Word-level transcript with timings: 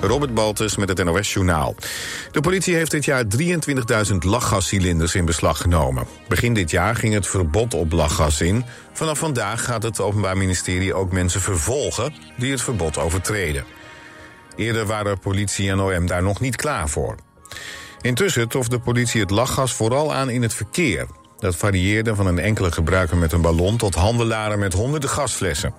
Robert 0.00 0.34
Baltus 0.34 0.76
met 0.76 0.88
het 0.88 1.04
NOS 1.04 1.32
Journaal. 1.32 1.74
De 2.32 2.40
politie 2.40 2.74
heeft 2.74 2.90
dit 2.90 3.04
jaar 3.04 3.24
23.000 3.38 4.16
lachgascilinders 4.18 5.14
in 5.14 5.24
beslag 5.24 5.60
genomen. 5.60 6.06
Begin 6.28 6.54
dit 6.54 6.70
jaar 6.70 6.96
ging 6.96 7.14
het 7.14 7.26
verbod 7.26 7.74
op 7.74 7.92
lachgas 7.92 8.40
in. 8.40 8.64
Vanaf 8.92 9.18
vandaag 9.18 9.64
gaat 9.64 9.82
het 9.82 10.00
Openbaar 10.00 10.36
Ministerie 10.36 10.94
ook 10.94 11.12
mensen 11.12 11.40
vervolgen... 11.40 12.14
die 12.36 12.50
het 12.50 12.62
verbod 12.62 12.98
overtreden. 12.98 13.64
Eerder 14.56 14.86
waren 14.86 15.18
politie 15.18 15.70
en 15.70 15.80
OM 15.80 16.06
daar 16.06 16.22
nog 16.22 16.40
niet 16.40 16.56
klaar 16.56 16.88
voor. 16.88 17.14
Intussen 18.00 18.48
trof 18.48 18.68
de 18.68 18.78
politie 18.78 19.20
het 19.20 19.30
lachgas 19.30 19.72
vooral 19.72 20.14
aan 20.14 20.30
in 20.30 20.42
het 20.42 20.54
verkeer. 20.54 21.06
Dat 21.38 21.56
varieerde 21.56 22.14
van 22.14 22.26
een 22.26 22.38
enkele 22.38 22.72
gebruiker 22.72 23.16
met 23.16 23.32
een 23.32 23.42
ballon... 23.42 23.76
tot 23.76 23.94
handelaren 23.94 24.58
met 24.58 24.72
honderden 24.72 25.10
gasflessen. 25.10 25.74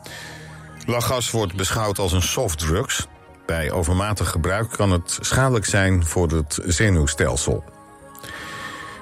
Lachgas 0.85 1.31
wordt 1.31 1.55
beschouwd 1.55 1.99
als 1.99 2.11
een 2.11 2.21
softdrugs. 2.21 3.07
Bij 3.51 3.71
overmatig 3.71 4.29
gebruik 4.29 4.69
kan 4.69 4.91
het 4.91 5.17
schadelijk 5.21 5.65
zijn 5.65 6.05
voor 6.05 6.29
het 6.29 6.59
zenuwstelsel. 6.65 7.63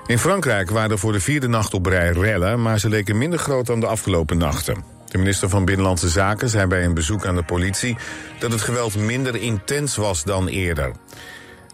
In 0.08 0.20
Frankrijk 0.20 0.70
waren 0.70 0.92
er 0.92 1.00
voor 1.00 1.12
de 1.12 1.20
vierde 1.20 1.48
nacht 1.48 1.74
op 1.74 1.86
rij 1.86 2.12
rellen... 2.12 2.62
maar 2.62 2.80
ze 2.80 2.90
leken 2.90 3.18
minder 3.18 3.40
groot 3.40 3.66
dan 3.66 3.80
de 3.80 3.88
afgelopen 3.88 4.38
nachten. 4.38 4.84
De 5.06 5.18
minister 5.18 5.50
van 5.50 5.66
Binnenlandse 5.66 6.10
Zaken 6.10 6.50
zei 6.50 6.68
bij 6.68 6.86
een 6.86 6.94
bezoek 6.94 7.26
aan 7.26 7.36
de 7.36 7.44
politie... 7.44 7.98
dat 8.40 8.52
het 8.52 8.62
geweld 8.62 8.96
minder 8.96 9.36
intens 9.36 9.96
was 9.96 10.24
dan 10.24 10.48
eerder. 10.48 10.92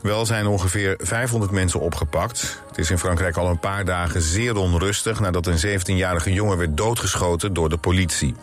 Wel 0.02 0.26
zijn 0.26 0.48
ongeveer 0.48 0.96
500 0.98 1.52
mensen 1.52 1.80
opgepakt. 1.80 2.62
Het 2.68 2.78
is 2.78 2.92
in 2.92 3.00
Frankrijk 3.00 3.38
al 3.38 3.50
een 3.50 3.60
paar 3.60 3.86
dagen 3.86 4.22
zeer 4.22 4.56
onrustig... 4.56 5.20
nadat 5.20 5.48
een 5.48 5.80
17-jarige 5.80 6.34
jongen 6.34 6.58
werd 6.58 6.78
doodgeschoten 6.78 7.54
door 7.54 7.70
de 7.70 7.78
politie. 7.78 8.36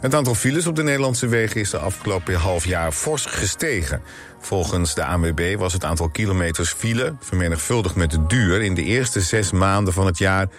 Het 0.00 0.14
aantal 0.14 0.34
files 0.34 0.66
op 0.66 0.76
de 0.76 0.82
Nederlandse 0.82 1.26
wegen 1.26 1.60
is 1.60 1.70
de 1.70 1.78
afgelopen 1.78 2.34
half 2.34 2.64
jaar 2.64 2.92
fors 2.92 3.26
gestegen. 3.26 4.02
Volgens 4.40 4.94
de 4.94 5.04
ANWB 5.04 5.56
was 5.58 5.72
het 5.72 5.84
aantal 5.84 6.08
kilometers 6.08 6.72
file, 6.72 7.14
vermenigvuldigd 7.20 7.96
met 7.96 8.10
de 8.10 8.26
duur... 8.26 8.62
in 8.62 8.74
de 8.74 8.82
eerste 8.82 9.20
zes 9.20 9.52
maanden 9.52 9.92
van 9.92 10.06
het 10.06 10.18
jaar 10.18 10.46
15% 10.46 10.50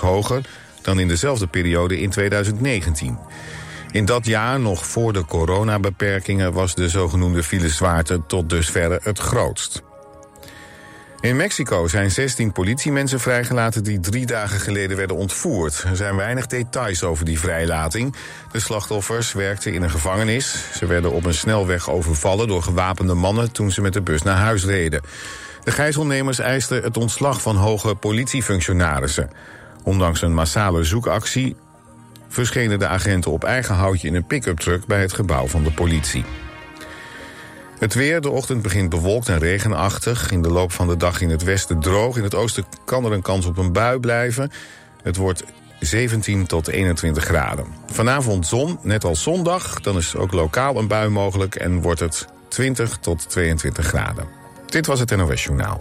hoger 0.00 0.48
dan 0.82 1.00
in 1.00 1.08
dezelfde 1.08 1.46
periode 1.46 2.00
in 2.00 2.10
2019. 2.10 3.18
In 3.92 4.04
dat 4.04 4.26
jaar, 4.26 4.60
nog 4.60 4.86
voor 4.86 5.12
de 5.12 5.24
coronabeperkingen... 5.24 6.52
was 6.52 6.74
de 6.74 6.88
zogenoemde 6.88 7.42
filezwaarte 7.42 8.20
tot 8.26 8.50
dusverre 8.50 9.00
het 9.02 9.18
grootst. 9.18 9.82
In 11.20 11.36
Mexico 11.36 11.88
zijn 11.88 12.10
16 12.10 12.52
politiemensen 12.52 13.20
vrijgelaten 13.20 13.84
die 13.84 14.00
drie 14.00 14.26
dagen 14.26 14.60
geleden 14.60 14.96
werden 14.96 15.16
ontvoerd. 15.16 15.84
Er 15.86 15.96
zijn 15.96 16.16
weinig 16.16 16.46
details 16.46 17.02
over 17.02 17.24
die 17.24 17.38
vrijlating. 17.38 18.14
De 18.52 18.60
slachtoffers 18.60 19.32
werkten 19.32 19.72
in 19.72 19.82
een 19.82 19.90
gevangenis. 19.90 20.64
Ze 20.74 20.86
werden 20.86 21.12
op 21.12 21.24
een 21.24 21.34
snelweg 21.34 21.90
overvallen 21.90 22.48
door 22.48 22.62
gewapende 22.62 23.14
mannen 23.14 23.52
toen 23.52 23.70
ze 23.70 23.80
met 23.80 23.92
de 23.92 24.02
bus 24.02 24.22
naar 24.22 24.36
huis 24.36 24.64
reden. 24.64 25.02
De 25.64 25.70
gijzelnemers 25.70 26.38
eisten 26.38 26.82
het 26.82 26.96
ontslag 26.96 27.42
van 27.42 27.56
hoge 27.56 27.94
politiefunctionarissen. 27.94 29.30
Ondanks 29.82 30.22
een 30.22 30.34
massale 30.34 30.84
zoekactie 30.84 31.56
verschenen 32.28 32.78
de 32.78 32.86
agenten 32.86 33.30
op 33.30 33.44
eigen 33.44 33.74
houtje 33.74 34.08
in 34.08 34.14
een 34.14 34.26
pick-up 34.26 34.58
truck 34.58 34.86
bij 34.86 35.00
het 35.00 35.12
gebouw 35.12 35.46
van 35.46 35.62
de 35.62 35.72
politie. 35.72 36.24
Het 37.80 37.94
weer, 37.94 38.20
de 38.20 38.30
ochtend 38.30 38.62
begint 38.62 38.88
bewolkt 38.88 39.28
en 39.28 39.38
regenachtig. 39.38 40.30
In 40.30 40.42
de 40.42 40.50
loop 40.50 40.72
van 40.72 40.88
de 40.88 40.96
dag 40.96 41.20
in 41.20 41.30
het 41.30 41.42
westen 41.42 41.80
droog. 41.80 42.16
In 42.16 42.22
het 42.22 42.34
oosten 42.34 42.64
kan 42.84 43.04
er 43.04 43.12
een 43.12 43.22
kans 43.22 43.46
op 43.46 43.56
een 43.58 43.72
bui 43.72 43.98
blijven. 43.98 44.50
Het 45.02 45.16
wordt 45.16 45.44
17 45.78 46.46
tot 46.46 46.68
21 46.68 47.24
graden. 47.24 47.66
Vanavond 47.86 48.46
zon, 48.46 48.78
net 48.82 49.04
als 49.04 49.22
zondag. 49.22 49.80
Dan 49.80 49.96
is 49.96 50.16
ook 50.16 50.32
lokaal 50.32 50.76
een 50.76 50.88
bui 50.88 51.08
mogelijk 51.08 51.54
en 51.54 51.80
wordt 51.80 52.00
het 52.00 52.28
20 52.48 52.98
tot 52.98 53.30
22 53.30 53.86
graden. 53.86 54.28
Dit 54.66 54.86
was 54.86 55.00
het 55.00 55.16
NOS 55.16 55.44
Journaal. 55.44 55.76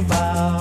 about. 0.00 0.59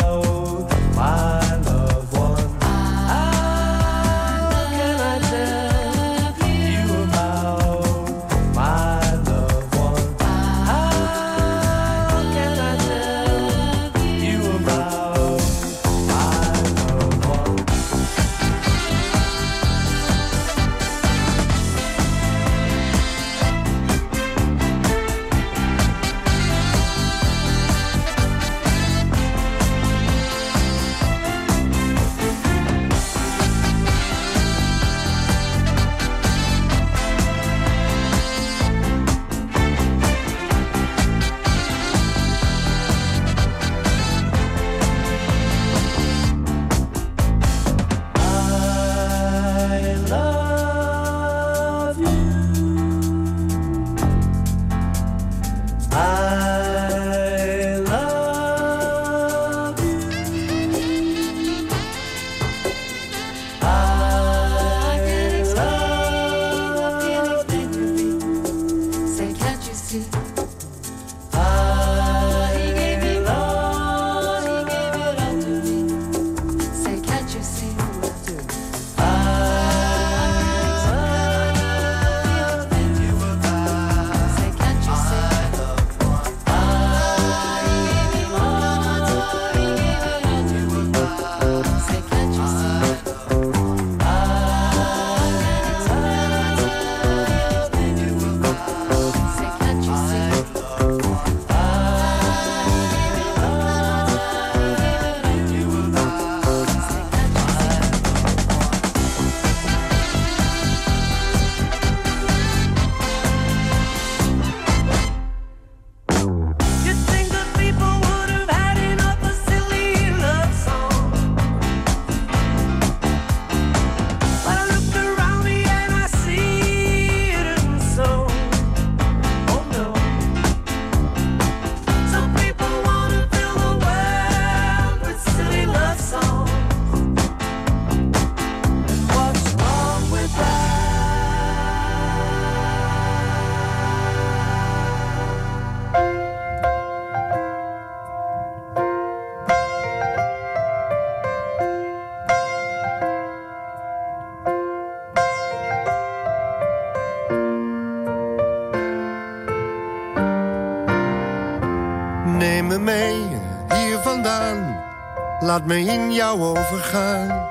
Laat 165.50 165.66
me 165.66 165.80
in 165.80 166.14
jou 166.14 166.42
overgaan. 166.42 167.48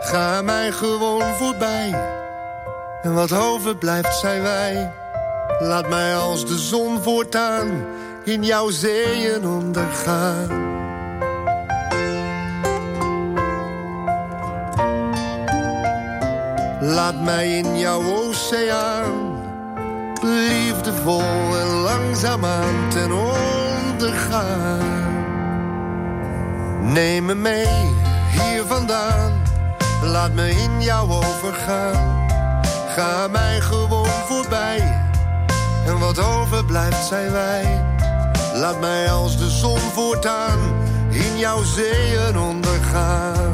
Ga 0.00 0.42
mij 0.42 0.72
gewoon 0.72 1.34
voorbij. 1.34 1.94
En 3.02 3.14
wat 3.14 3.32
overblijft 3.32 4.14
zijn 4.14 4.42
wij. 4.42 4.92
Laat 5.58 5.88
mij 5.88 6.16
als 6.16 6.46
de 6.46 6.58
zon 6.58 7.02
voortaan 7.02 7.84
in 8.24 8.42
jouw 8.42 8.70
zeeën 8.70 9.46
ondergaan. 9.46 10.48
Laat 16.80 17.22
mij 17.22 17.58
in 17.58 17.78
jouw 17.78 18.14
oceaan 18.14 19.42
liefdevol 20.22 21.58
en 21.60 21.68
langzaamaan 21.68 22.90
ten 22.90 23.12
ondergaan. 23.12 25.13
Neem 26.84 27.24
me 27.24 27.34
mee 27.34 27.66
hier 28.30 28.64
vandaan, 28.66 29.42
laat 30.02 30.32
me 30.32 30.50
in 30.50 30.82
jou 30.82 31.10
overgaan. 31.10 32.26
Ga 32.88 33.28
mij 33.28 33.60
gewoon 33.60 34.08
voorbij, 34.28 35.06
en 35.86 35.98
wat 35.98 36.18
overblijft 36.18 37.06
zijn 37.06 37.32
wij. 37.32 37.84
Laat 38.54 38.80
mij 38.80 39.10
als 39.10 39.38
de 39.38 39.50
zon 39.50 39.78
voortaan 39.78 40.58
in 41.10 41.38
jouw 41.38 41.62
zeeën 41.62 42.38
ondergaan. 42.38 43.53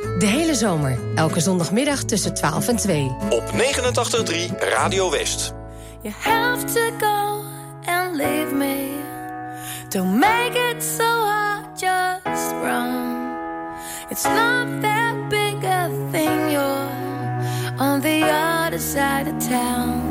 De 0.21 0.27
hele 0.27 0.55
zomer, 0.55 0.97
elke 1.15 1.39
zondagmiddag 1.39 2.03
tussen 2.03 2.33
12 2.33 2.67
en 2.67 2.75
2. 2.75 3.15
Op 3.29 3.43
89.3 3.51 4.59
Radio 4.59 5.11
West. 5.11 5.53
You 6.01 6.13
have 6.19 6.65
to 6.65 6.81
go 6.99 7.43
and 7.85 8.15
leave 8.15 8.53
me. 8.53 8.89
Don't 9.89 10.17
make 10.19 10.73
it 10.75 10.83
so 10.83 11.03
hard, 11.03 11.79
just 11.79 12.51
run. 12.51 13.19
It's 14.09 14.23
not 14.23 14.81
that 14.81 15.29
big 15.29 15.63
a 15.63 15.89
thing, 16.11 16.51
you're 16.51 16.89
on 17.77 18.01
the 18.01 18.23
other 18.65 18.79
side 18.79 19.27
of 19.27 19.47
town. 19.47 20.10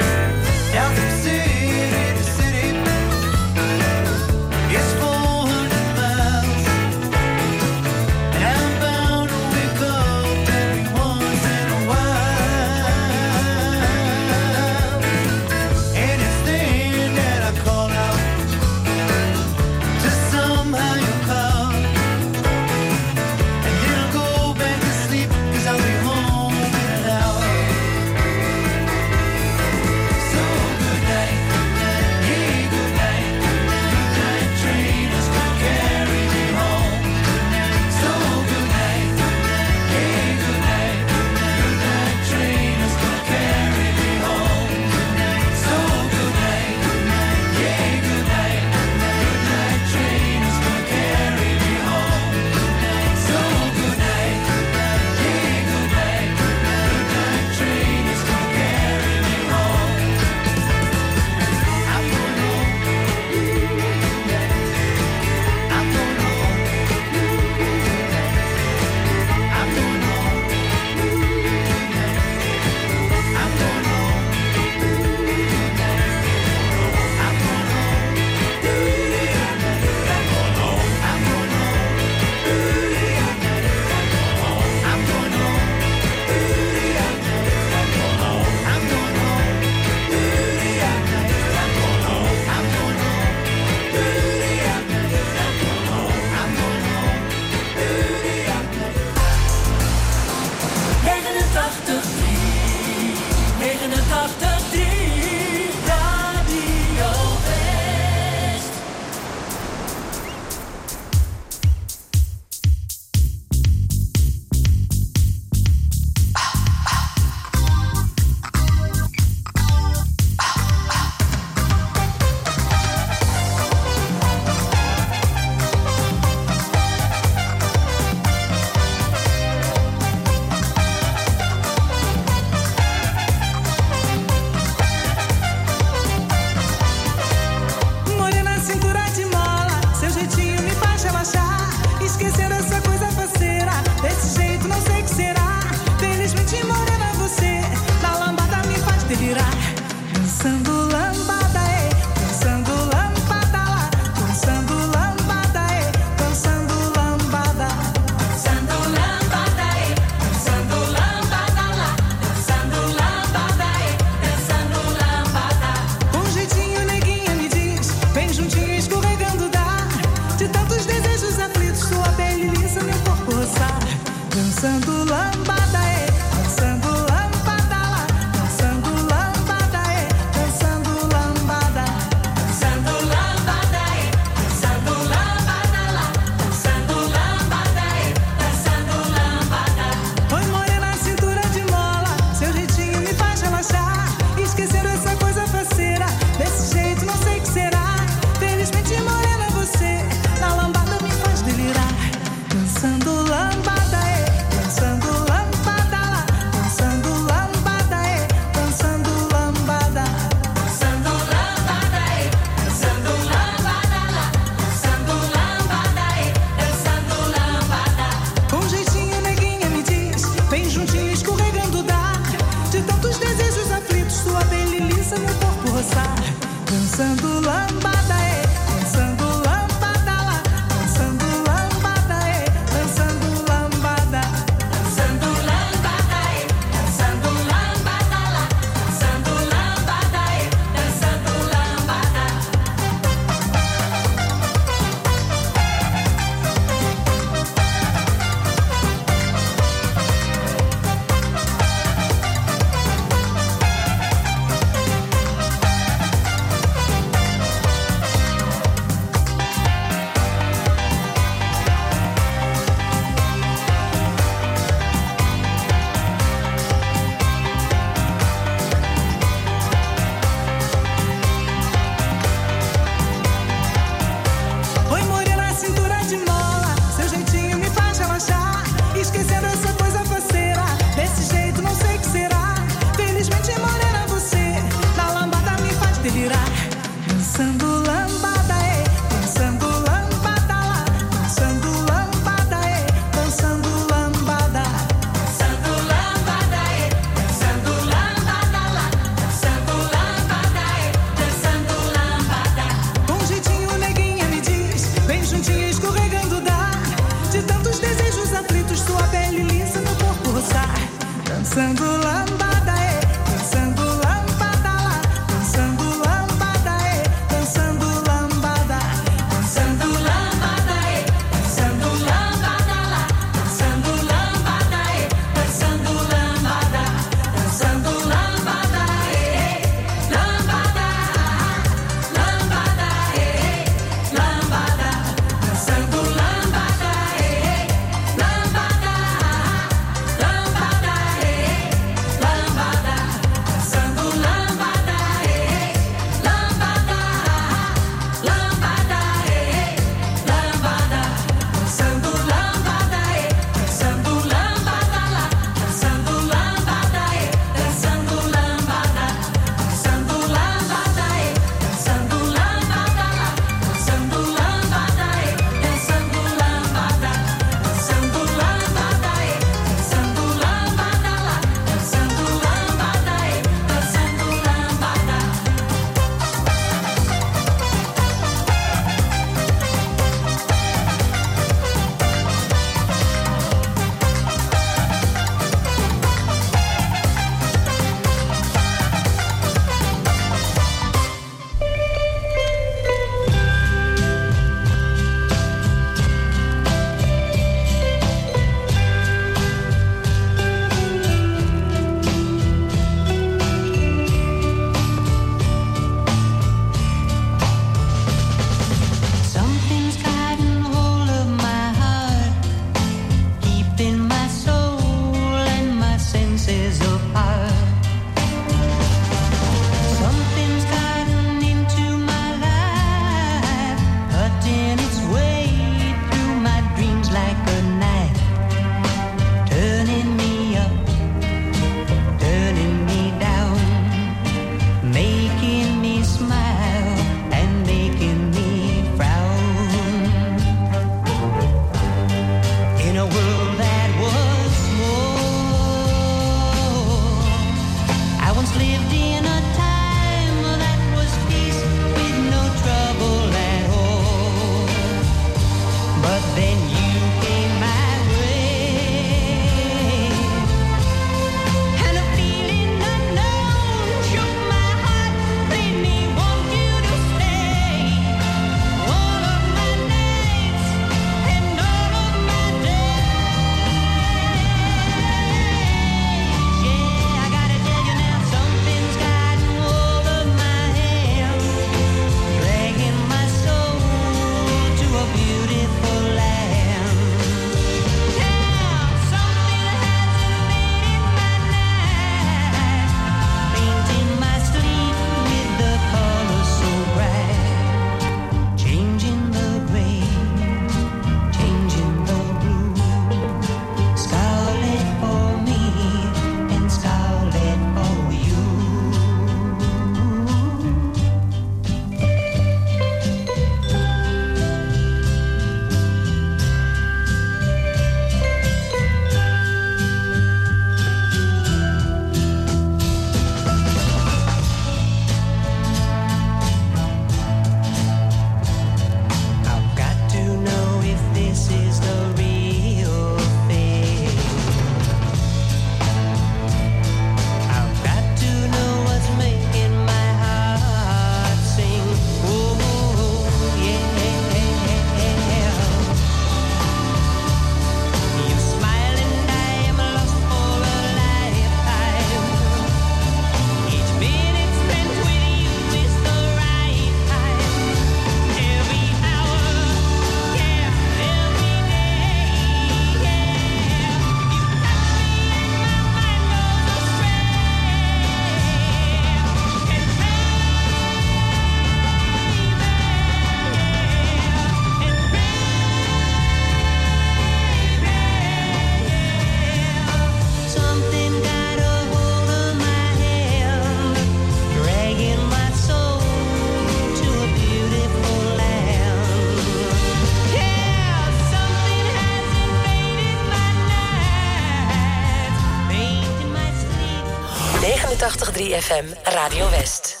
3FM 598.42 598.86
Radio 599.14 599.46
West. 599.54 600.00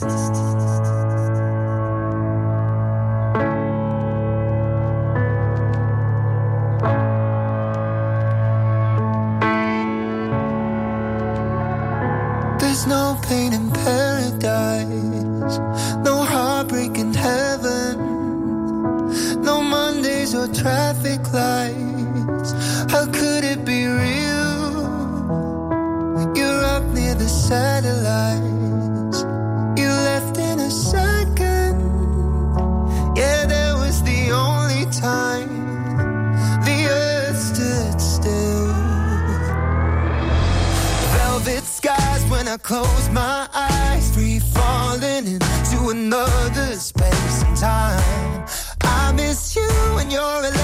There's 12.58 12.84
no 12.88 13.16
pain 13.22 13.52
in 13.52 13.70
paradise, 13.70 15.58
no 16.04 16.24
heartbreak 16.24 16.98
in 16.98 17.14
heaven, 17.14 17.96
no 19.40 19.62
Mondays 19.62 20.34
or 20.34 20.48
traffic 20.48 21.32
lights. 21.32 21.91
I 42.52 42.58
close 42.58 43.08
my 43.08 43.48
eyes, 43.54 44.14
free 44.14 44.38
falling 44.38 45.26
into 45.26 45.88
another 45.88 46.76
space 46.76 47.42
and 47.44 47.56
time. 47.56 48.44
I 48.82 49.10
miss 49.12 49.56
you 49.56 49.70
and 49.96 50.12
you're 50.12 50.20
alive. 50.20 50.61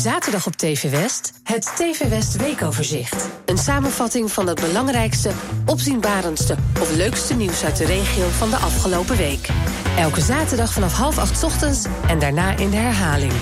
zaterdag 0.00 0.46
op 0.46 0.56
TV 0.56 0.90
West 0.90 1.32
het 1.42 1.72
TV 1.76 2.08
West 2.08 2.36
weekoverzicht. 2.36 3.28
Een 3.44 3.58
samenvatting 3.58 4.32
van 4.32 4.46
het 4.46 4.60
belangrijkste, 4.60 5.30
opzienbarendste 5.66 6.56
of 6.80 6.96
leukste 6.96 7.34
nieuws 7.34 7.64
uit 7.64 7.76
de 7.76 7.84
regio 7.84 8.28
van 8.28 8.50
de 8.50 8.56
afgelopen 8.56 9.16
week. 9.16 9.48
Elke 9.96 10.20
zaterdag 10.20 10.72
vanaf 10.72 10.92
half 10.92 11.18
acht 11.18 11.42
ochtends 11.42 11.84
en 12.08 12.18
daarna 12.18 12.56
in 12.56 12.70
de 12.70 12.76
herhaling. 12.76 13.32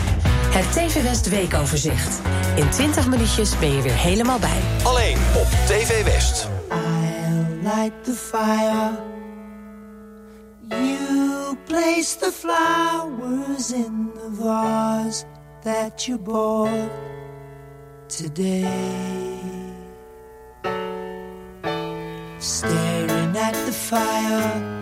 Het 0.49 0.73
TV 0.73 1.03
West 1.03 1.29
weekoverzicht. 1.29 2.21
In 2.57 2.71
20 2.71 3.09
minuutjes 3.09 3.59
ben 3.59 3.73
je 3.73 3.83
weer 3.83 3.97
helemaal 3.97 4.39
bij. 4.39 4.61
Alleen 4.83 5.19
op 5.37 5.47
TV 5.67 6.05
West. 6.05 6.49
I'll 6.71 7.59
light 7.63 8.05
the 8.05 8.13
fire. 8.13 8.91
You 10.69 11.57
place 11.65 12.19
the 12.19 12.33
flowers 12.33 13.73
in 13.73 14.11
the 14.15 14.31
vase. 14.41 15.38
that 15.63 16.07
you 16.09 16.19
bought 16.19 16.91
today. 18.09 18.65
Staring 22.39 23.37
at 23.37 23.55
the 23.67 23.73
fire 23.73 24.78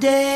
today. 0.00 0.33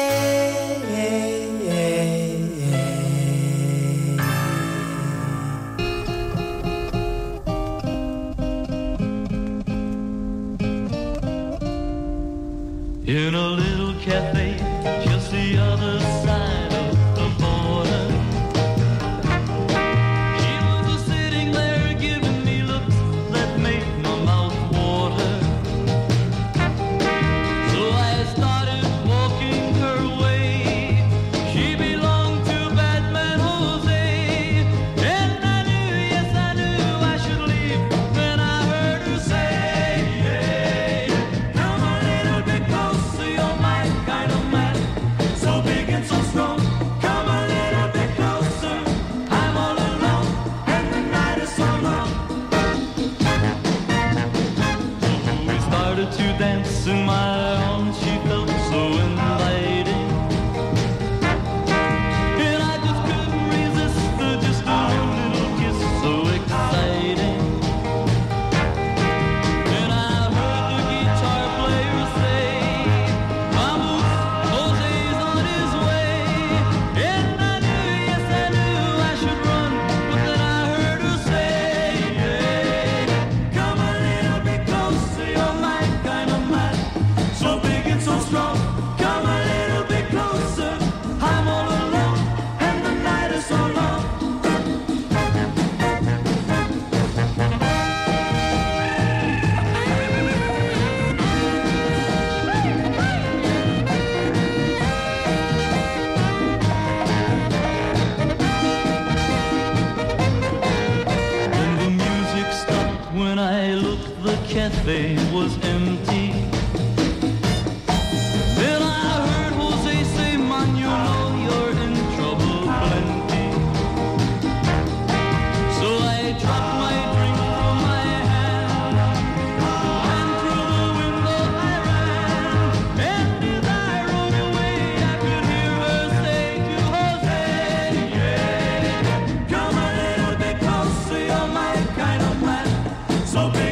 So 143.38 143.67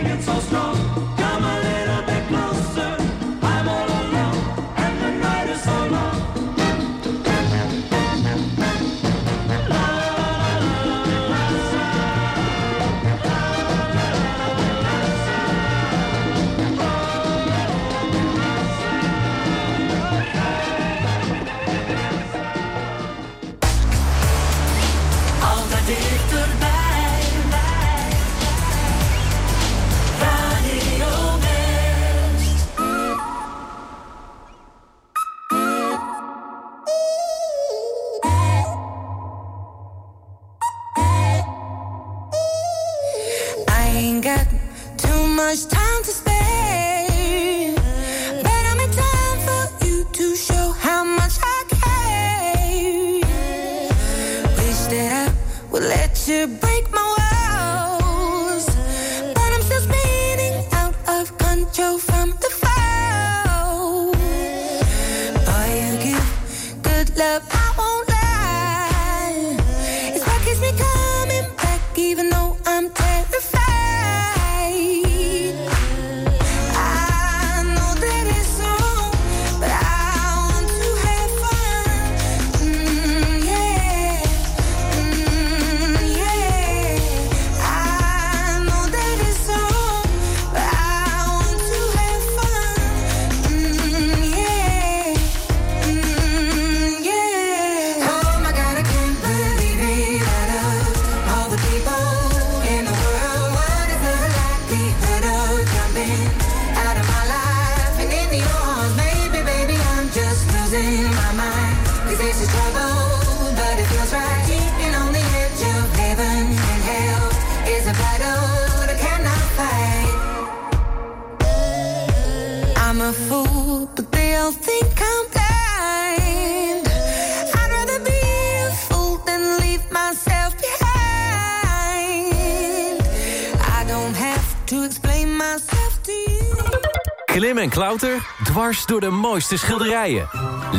Klim 137.24 137.58
en 137.58 137.68
klauter 137.68 138.26
dwars 138.44 138.86
door 138.86 139.00
de 139.00 139.10
mooiste 139.10 139.56
schilderijen. 139.56 140.28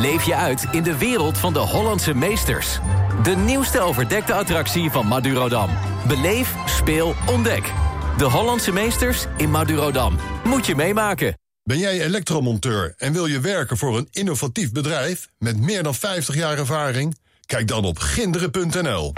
Leef 0.01 0.23
je 0.23 0.35
uit 0.35 0.65
in 0.71 0.83
de 0.83 0.97
wereld 0.97 1.37
van 1.37 1.53
de 1.53 1.59
Hollandse 1.59 2.13
meesters. 2.13 2.79
De 3.23 3.35
nieuwste 3.35 3.79
overdekte 3.79 4.33
attractie 4.33 4.89
van 4.89 5.07
Madurodam. 5.07 5.69
Beleef, 6.07 6.55
speel, 6.65 7.15
ontdek. 7.27 7.73
De 8.17 8.23
Hollandse 8.23 8.71
meesters 8.71 9.25
in 9.37 9.51
Madurodam. 9.51 10.17
Moet 10.43 10.65
je 10.65 10.75
meemaken. 10.75 11.37
Ben 11.63 11.77
jij 11.77 12.01
elektromonteur 12.01 12.93
en 12.97 13.13
wil 13.13 13.25
je 13.25 13.39
werken 13.39 13.77
voor 13.77 13.97
een 13.97 14.07
innovatief 14.11 14.71
bedrijf 14.71 15.27
met 15.37 15.57
meer 15.57 15.83
dan 15.83 15.95
50 15.95 16.35
jaar 16.35 16.57
ervaring? 16.57 17.17
Kijk 17.45 17.67
dan 17.67 17.85
op 17.85 17.99
ginderen.nl. 17.99 19.13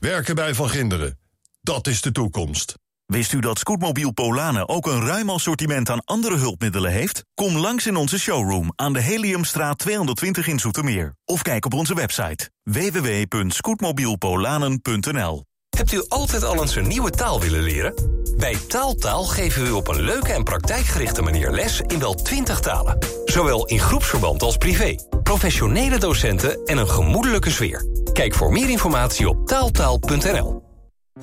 Werken 0.00 0.34
bij 0.34 0.54
Van 0.54 0.70
Ginderen. 0.70 1.18
Dat 1.60 1.86
is 1.86 2.00
de 2.00 2.12
toekomst. 2.12 2.74
Wist 3.10 3.32
u 3.32 3.40
dat 3.40 3.58
Scootmobiel 3.58 4.12
Polanen 4.12 4.68
ook 4.68 4.86
een 4.86 5.06
ruim 5.06 5.30
assortiment 5.30 5.90
aan 5.90 6.04
andere 6.04 6.36
hulpmiddelen 6.36 6.90
heeft? 6.90 7.24
Kom 7.34 7.56
langs 7.56 7.86
in 7.86 7.96
onze 7.96 8.18
showroom 8.18 8.72
aan 8.76 8.92
de 8.92 9.00
Heliumstraat 9.00 9.78
220 9.78 10.46
in 10.46 10.58
Zoetermeer. 10.58 11.14
Of 11.24 11.42
kijk 11.42 11.64
op 11.64 11.74
onze 11.74 11.94
website 11.94 12.50
www.scootmobielpolanen.nl 12.62 15.44
Hebt 15.76 15.92
u 15.92 16.04
altijd 16.08 16.44
al 16.44 16.60
eens 16.60 16.76
een 16.76 16.88
nieuwe 16.88 17.10
taal 17.10 17.40
willen 17.40 17.62
leren? 17.62 17.94
Bij 18.36 18.56
Taaltaal 18.68 19.24
geven 19.24 19.62
we 19.62 19.68
u 19.68 19.72
op 19.72 19.88
een 19.88 20.00
leuke 20.00 20.32
en 20.32 20.44
praktijkgerichte 20.44 21.22
manier 21.22 21.50
les 21.50 21.80
in 21.80 21.98
wel 21.98 22.14
20 22.14 22.60
talen. 22.60 22.98
Zowel 23.24 23.66
in 23.66 23.78
groepsverband 23.78 24.42
als 24.42 24.56
privé. 24.56 24.94
Professionele 25.22 25.98
docenten 25.98 26.64
en 26.64 26.78
een 26.78 26.88
gemoedelijke 26.88 27.50
sfeer. 27.50 27.86
Kijk 28.12 28.34
voor 28.34 28.52
meer 28.52 28.68
informatie 28.68 29.28
op 29.28 29.46
taaltaal.nl. 29.46 30.69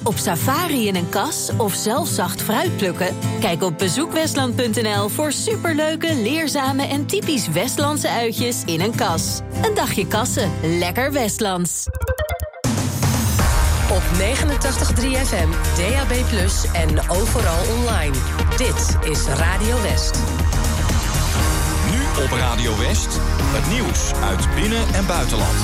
Op 0.04 0.18
safari 0.18 0.88
in 0.88 0.96
een 0.96 1.10
kas 1.10 1.50
of 1.58 1.74
zelf 1.74 2.08
zacht 2.08 2.42
fruit 2.42 2.78
plukken? 2.78 3.16
Kijk 3.40 3.64
op 3.64 3.78
bezoekwestland.nl 3.78 5.10
voor 5.10 5.32
superleuke, 5.32 6.16
leerzame 6.16 6.84
en 6.84 7.06
typisch 7.06 7.48
Westlandse 7.48 8.10
uitjes 8.10 8.64
in 8.66 8.82
een 8.82 8.96
kas. 8.96 9.40
Een 9.64 9.74
dagje 9.74 10.08
kassen, 10.08 10.52
lekker 10.62 11.12
Westlands. 11.12 11.86
Op 13.92 14.04
89.3 14.20 15.26
FM, 15.26 15.50
DAB+, 15.78 16.12
en 16.74 17.10
overal 17.10 17.62
online. 17.78 18.16
Dit 18.58 19.12
is 19.12 19.26
Radio 19.26 19.82
West. 19.82 20.20
Nu 21.92 22.24
op 22.24 22.32
Radio 22.32 22.78
West, 22.78 23.20
het 23.30 23.74
nieuws 23.74 24.14
uit 24.14 24.56
binnen- 24.56 24.94
en 24.94 25.06
buitenland. 25.06 25.56